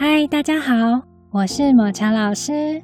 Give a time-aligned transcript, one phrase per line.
[0.00, 1.02] 嗨，大家好，
[1.32, 2.80] 我是抹茶老师。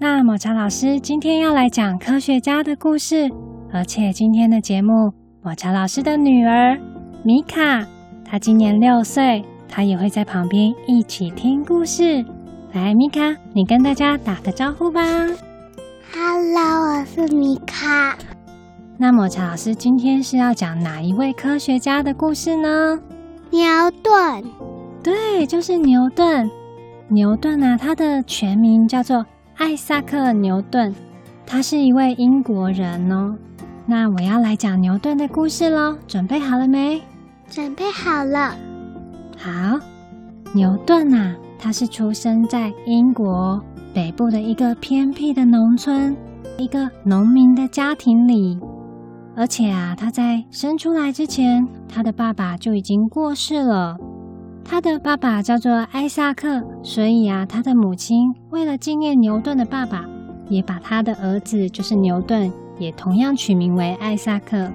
[0.00, 3.30] 那抹茶老师今天要来讲科学家的故事，
[3.72, 6.76] 而且今天的节目，抹茶老师的女儿
[7.22, 7.86] 米卡，
[8.24, 12.24] 她今年六岁，她也会在旁边一起听故事。
[12.72, 13.20] 来，米卡，
[13.54, 15.00] 你跟大家打个招呼吧。
[16.12, 18.18] Hello，我是米卡。
[18.98, 22.98] 那抹茶老师今天是要讲哪一位科学家的故事呢？
[23.50, 23.62] 牛
[24.02, 24.71] 顿。
[25.02, 26.48] 对，就是牛顿。
[27.08, 30.94] 牛顿啊，他的全名叫做艾萨克·牛顿，
[31.44, 33.36] 他是一位英国人哦。
[33.84, 37.02] 那我要来讲牛顿的故事喽，准备好了没？
[37.48, 38.56] 准备好了。
[39.36, 39.78] 好，
[40.54, 43.60] 牛顿啊，他是出生在英国
[43.92, 46.16] 北部的一个偏僻的农村，
[46.56, 48.58] 一个农民的家庭里。
[49.34, 53.96] 而且啊，他在生出来之前，他的爸爸就已经过世了。
[54.64, 60.04] 他的爸爸叫做艾萨克，所以啊，他的母亲为了纪念牛顿的爸爸，
[60.48, 64.70] 也把他的儿子就是牛顿，也同样取名为艾萨克。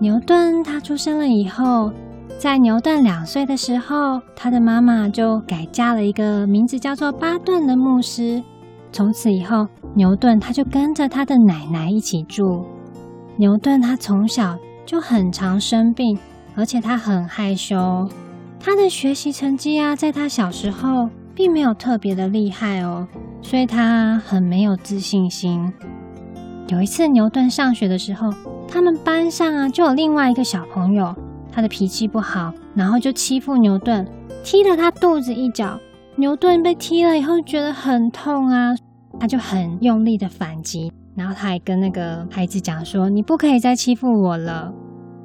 [0.00, 1.90] 牛顿他出生了以后，
[2.38, 8.42] 在牛顿两岁的时候，他的妈妈就改嫁了一个名字叫做巴顿的牧师。
[8.92, 12.64] 从此以后，牛顿他就跟着他的奶奶一起住。
[13.36, 16.18] 牛顿他从小就很常生病，
[16.54, 18.08] 而且他很害羞。
[18.66, 23.06] 他的学习成绩啊，在他小时候并没有特别的厉害哦，
[23.42, 25.70] 所以他很没有自信心。
[26.68, 28.32] 有一次牛顿上学的时候，
[28.66, 31.14] 他们班上啊就有另外一个小朋友，
[31.52, 34.08] 他的脾气不好，然后就欺负牛顿，
[34.42, 35.78] 踢了他肚子一脚。
[36.16, 38.74] 牛顿被踢了以后觉得很痛啊，
[39.20, 44.72] 他就很用力的反击，然后他还跟那个孩子讲说：“你不可以再欺负我了。”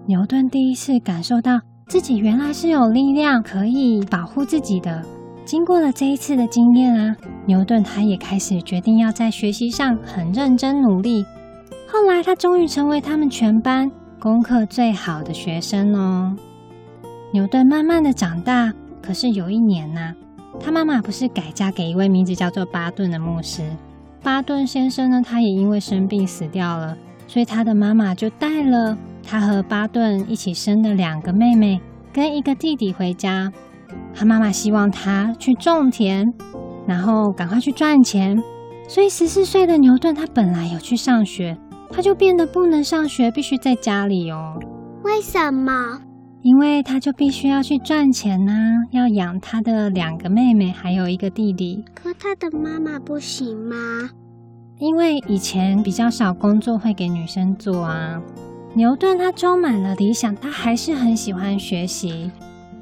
[0.08, 1.62] 牛顿第一次感受到。
[1.90, 5.04] 自己原来是有力量可以保护自己的。
[5.44, 7.16] 经过了这一次的经验啊，
[7.48, 11.26] 牛顿他也开始决定要在学习上很认真努力。
[11.88, 16.36] 后来他终于成为他们全班功课最好的学生哦。
[17.34, 18.72] 牛顿慢慢的长大，
[19.02, 20.14] 可是有一年呐，
[20.60, 23.64] 他妈妈不是改嫁给一位名字叫做巴顿的牧师。
[24.22, 28.96] 巴顿先生呢，他也因为生病死掉了，所以他的妈妈就带了。
[29.22, 31.80] 他和巴顿一起生的两个妹妹
[32.20, 33.50] 跟一个弟弟回家，
[34.14, 36.26] 他妈妈希望他去种田，
[36.86, 38.38] 然后赶快去赚钱。
[38.90, 41.58] 所以十四岁的牛顿，他本来有去上学，
[41.90, 44.60] 他就变得不能上学，必须在家里哦。
[45.06, 46.02] 为什么？
[46.42, 48.52] 因为他就必须要去赚钱呐，
[48.92, 51.86] 要养他的两个妹妹，还有一个弟弟。
[51.96, 53.76] 可他的妈妈不行吗？
[54.78, 58.22] 因为以前比较少工作会给女生做啊。
[58.80, 62.32] 牛顿他充满了理想，他还是很喜欢学习。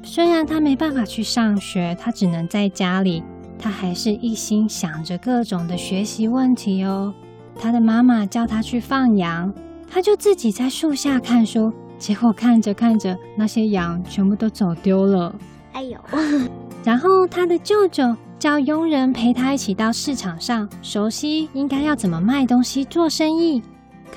[0.04, 3.20] 虽然他没办法去上学，他只能在家里，
[3.58, 7.12] 他还是一心想着各种的学习问题哦。
[7.60, 9.52] 他的妈妈叫他去放羊，
[9.90, 11.72] 他就自己在树下看书。
[11.98, 15.34] 结果看着看着，那些羊全部都走丢了。
[15.72, 15.98] 哎呦！
[16.84, 18.04] 然后他的舅舅
[18.38, 23.60] 叫佣人陪他一起到市场上，熟悉应该要怎么卖东西做生意。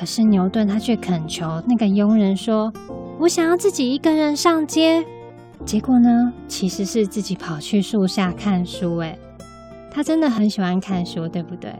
[0.01, 2.73] 可是牛顿他却恳求那个佣人说
[3.21, 5.05] ：“我想要自己一个人上街。”
[5.63, 8.97] 结果呢，其实是自己跑去树下看书。
[8.97, 9.19] 诶，
[9.91, 11.71] 他真的很喜欢看书，对不对？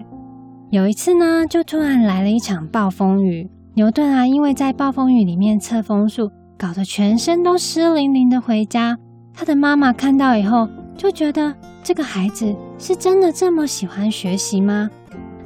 [0.70, 3.50] 有一次呢，就突然来了一场暴风雨。
[3.74, 8.96] 牛顿啊，因为在暴风雨里面测风速，搞得全身都湿淋淋的回家。
[9.34, 14.92] 他的妈妈看到以后，就觉得这个孩子是真的这么喜欢学习吗？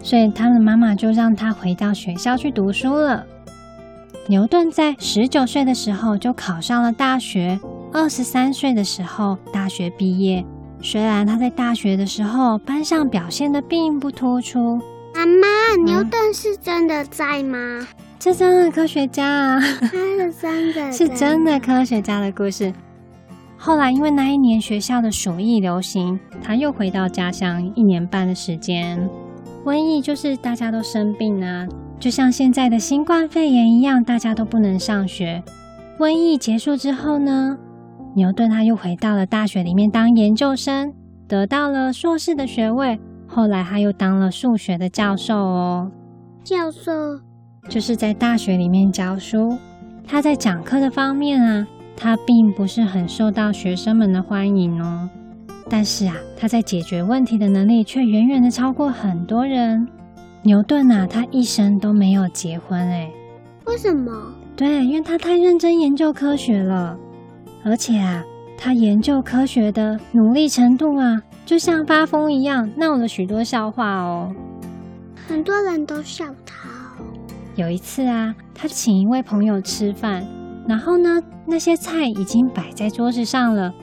[0.06, 3.26] 所以他的妈妈就让他回到学校去读书了。
[4.28, 7.60] 牛顿在十九岁的时候就考上了大学，
[7.92, 10.46] 二十三岁的时候大学毕业。
[10.80, 14.78] 虽然他在大学的时候班上表现的并不突出。
[15.16, 17.58] 妈妈，牛顿是真的在吗？
[18.20, 22.72] 这真的科学家啊，他是真的， 是真的科学家的故事。
[23.58, 29.10] 后来因为那一年学校的鼠疫流行，他又回到家乡一年半的时间。
[29.66, 31.68] 瘟疫就是大家都生病啊，
[32.00, 35.44] 就像现在的新冠肺炎一样，大家都不能上学。
[35.98, 37.58] 瘟疫结束之后呢，
[38.16, 40.94] 牛顿他又回到了大学里面当研究生，
[41.28, 43.00] 得到了硕士的学位。
[43.28, 45.92] 后来他又当了数学的教授哦。
[46.44, 46.92] 教授
[47.68, 49.58] 就是在大学里面教书。
[50.06, 55.10] 他在讲课的方面啊，他并不是很受到学生们的欢迎哦。
[55.70, 59.88] 但是啊，他在解决问题的能力却远远的超过很多人。
[60.44, 63.10] 牛顿啊，他一生都没有结婚，哎，
[63.66, 64.12] 为什么？
[64.56, 66.96] 对，因为他太认真研究科学了，
[67.64, 68.24] 而且啊，
[68.58, 74.32] 他研究科学的努力程度啊，就像发疯一样，闹了许多笑话哦。
[75.28, 76.70] 很多人都笑他。
[77.56, 80.24] 有一次啊，他请一位朋友吃饭，
[80.68, 83.74] 然后呢，那些菜已经摆在桌子上了。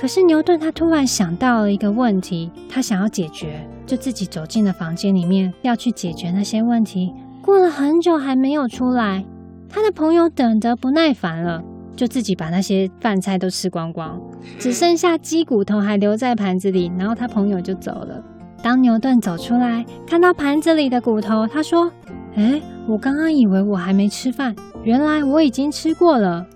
[0.00, 7.12] 可是牛顿他突然想到了一个问题，他想要解决，就自己走进了房间里面，要去解决那些问题。
[7.42, 9.22] 过了很久还没有出来，
[9.68, 11.62] 他的朋友等得不耐烦了，
[11.94, 14.18] 就自己把那些饭菜都吃光光，
[14.58, 18.24] 只剩下鸡骨头还留在盘子里，然后他朋友就走了。
[18.62, 21.92] 当牛顿走出来，看到盘子里的骨头，他说
[22.36, 22.58] ：“哎，
[22.88, 26.46] 我刚刚以为我还没吃饭，原来我已经吃过了。”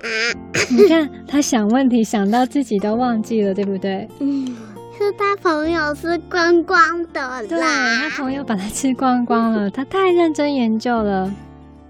[0.70, 4.08] 你看，他想问题想到自己都忘记了，对不对？
[4.20, 4.46] 嗯，
[4.96, 7.42] 是他朋友吃光光的啦。
[7.42, 9.70] 对，他朋友把他吃光光了。
[9.70, 11.32] 他太认真研究了。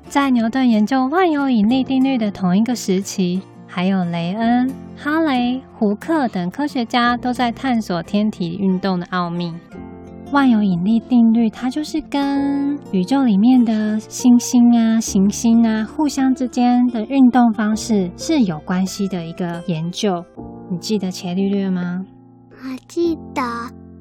[0.08, 9.52] 在牛顿研究万有引力定律的同一个时期，还有雷恩、哈雷、胡克等科学家都在探索天体运动的奥秘。
[10.31, 20.23] 万有引力定律，它就是跟宇宙里面的星星啊、行星啊，互相之间的运动方式是有关系的一个研究。
[20.71, 22.05] 你记得伽利略吗？
[22.51, 23.43] 我记得，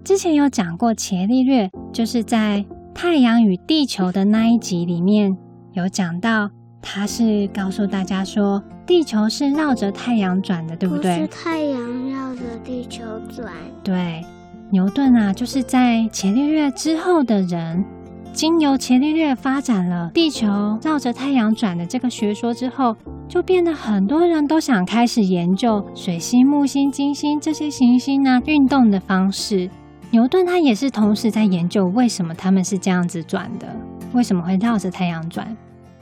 [0.03, 5.31] 之前有讲过伽利略，就是在太阳与地球的那一集里面
[5.71, 6.49] 有讲到，
[6.81, 8.61] 他是告诉大家说。
[8.87, 11.17] 地球是绕着太阳转的，对不对？
[11.17, 13.53] 不是太阳绕着地球转。
[13.83, 14.23] 对，
[14.69, 17.85] 牛顿啊，就是在伽利略之后的人，
[18.33, 20.47] 经由伽利略发展了地球
[20.83, 22.95] 绕着太阳转的这个学说之后，
[23.29, 29.69] 就变得很多人都想开始研究水星、木星、金星这些行星啊运动的方式。
[30.11, 33.67] 牛顿他也是同时在研究为什么他们是这样子转的，
[34.13, 35.55] 为什么会绕着太阳转。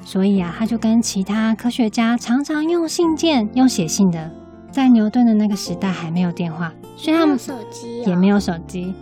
[0.03, 4.31] 所以啊，他就跟其他科学家常常用信件、用写信的。
[4.75, 8.94] 在牛顿的那个时代还没有电话，所以他们手机也没有手机。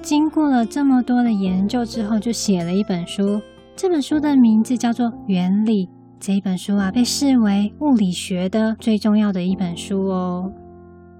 [0.00, 3.40] 经过了这么多的研究之后，就写了一本书。
[3.74, 5.86] 这本书的名字叫做《原理》。
[6.20, 10.52] 这一本书啊，被视为物理学的最重要的一本书哦。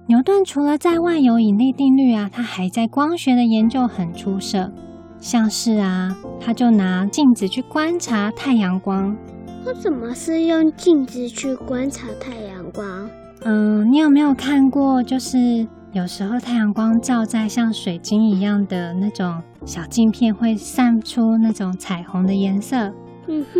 [0.07, 4.71] 牛顿除了在万有引力定律啊，他还在光学的研究很出色。
[5.19, 9.17] 像是啊，他就拿镜子去观察太阳光。
[9.65, 13.09] 我怎么是用镜子去观察太阳光？
[13.41, 15.01] 嗯，你有没有看过？
[15.01, 22.93] 就是有时候太阳光照在像水晶一样的那种小镜片，会散出那种彩虹的颜色。
[23.27, 23.59] 嗯哼。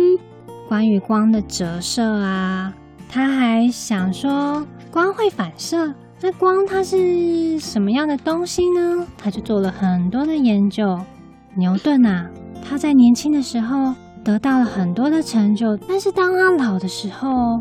[0.68, 2.72] 关于光的折射啊，
[3.08, 9.04] 他还想说光会反射，那光它是什么样的东西呢？
[9.18, 10.96] 他就做了很多的研究。
[11.56, 12.30] 牛顿啊，
[12.62, 13.92] 他在年轻的时候
[14.22, 17.60] 得到了很多的成就，但是当他老的时候，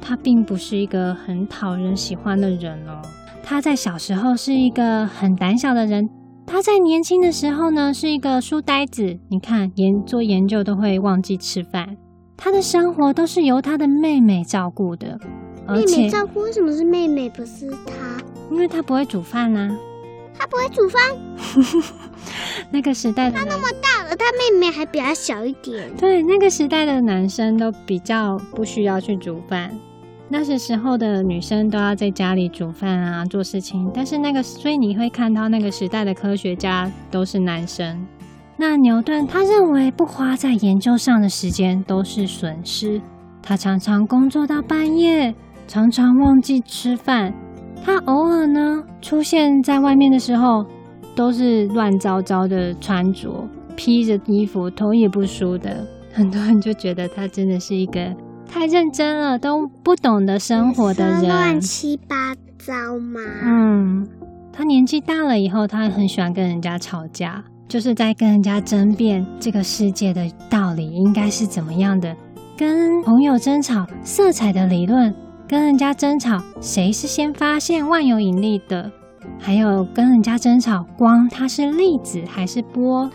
[0.00, 3.02] 他并不是一个很讨人喜欢的人哦。
[3.42, 6.08] 他在小时候是一个很胆小的人，
[6.46, 9.18] 他在年轻的时候呢是一个书呆子。
[9.28, 11.96] 你看，研做研究都会忘记吃饭，
[12.36, 15.18] 他的生活都是由他的妹妹照顾的。
[15.66, 16.40] 妹妹照顾？
[16.40, 18.22] 为什么是妹妹不是他？
[18.50, 19.76] 因为他不会煮饭啊。
[20.38, 21.02] 他不会煮饭。
[22.70, 25.90] 那个时代的他那么大了，他妹妹还比他小一点。
[25.96, 29.70] 对，那个时代的男生都比较不需要去煮饭，
[30.30, 33.90] 那是时候的女生都要在家里煮饭啊，做事情。
[33.94, 38.06] 但是那个，所以你会看到那个时代的科学家都是男生。
[38.58, 43.00] 那牛顿他认为不花在研究上的时间都是损失，
[43.42, 45.34] 他常常工作到半夜，
[45.66, 47.32] 常常忘记吃饭。
[47.82, 50.66] 他偶尔呢出现在外面的时候，
[51.14, 55.86] 都是乱糟糟的穿着，披着衣服，头也不梳的。
[56.12, 58.12] 很多人就觉得他真的是一个
[58.48, 63.20] 太认真了，都不懂得生活的人，乱七八糟嘛。
[63.44, 64.08] 嗯，
[64.52, 72.16] 他年纪大了以后，他很喜欢跟人家吵架，就是在跟人家争辩这个世界的道理应该是怎么样的，
[72.56, 75.14] 跟朋友争吵色彩的理论，
[75.46, 78.90] 跟人家争吵谁是先发现万有引力的。
[79.38, 83.08] 还有跟人家争吵，光它是粒子还是波？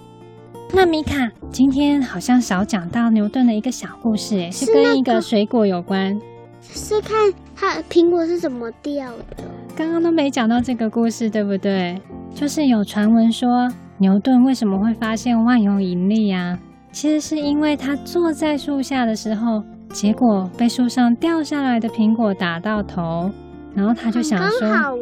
[0.71, 6.19] 那米卡今天好像少讲到牛顿的一个小故事，诶，是跟一个水果有关。
[6.61, 9.43] 是看它苹果是怎么掉的？
[9.75, 12.01] 刚刚都没讲到这个故事，对不对？
[12.33, 16.57] 就是有传闻说牛顿为什么会发现万有引力呀？
[16.91, 23.29] 其实是因为他坐在树下的时候，结果被树上掉下来的苹果打到头，
[23.75, 24.73] 然后他就想说。
[24.73, 24.93] 好。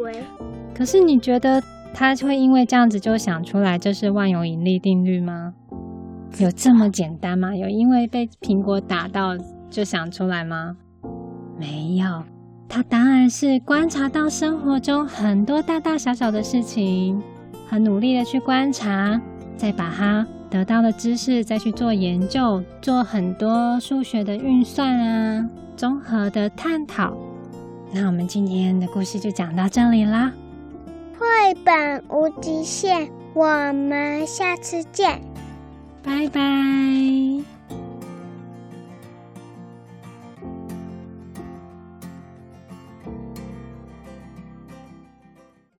[0.74, 1.62] 可是你觉得
[1.94, 5.54] 他会因为这样子就想出来这是万有引力定律吗？
[6.38, 7.54] 有这么简单吗？
[7.54, 9.36] 有因为被苹果打到
[9.68, 10.76] 就想出来吗？
[11.58, 12.24] 没有，
[12.68, 17.22] 他当然是观察到生活中很多大大小小的事情，
[17.68, 19.20] 很努力的去观察，
[19.56, 27.14] 再把它得到的知识再去做研究，做很多数学的运算啊，综合的探讨。
[27.92, 30.32] 那我们今天的故事就讲到这里啦。
[31.22, 35.20] 绘本无极限我们下次见。
[36.02, 37.21] 拜拜。